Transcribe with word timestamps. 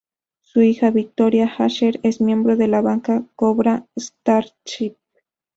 Su 0.41 0.61
hija, 0.63 0.89
Victoria 0.89 1.53
Asher, 1.59 1.99
es 2.01 2.21
miembro 2.21 2.57
de 2.57 2.67
la 2.67 2.81
banda 2.81 3.21
Cobra 3.35 3.85
Starship. 3.95 4.95